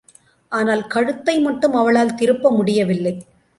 ஆனால், 0.51 0.87
கழுத்தை 0.87 1.39
மட்டும் 1.39 1.73
அவளால் 1.73 2.15
திருப்ப 2.15 2.51
முடியவில்லை. 2.51 3.13